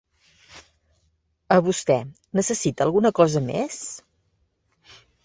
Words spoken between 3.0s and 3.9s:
cosa més?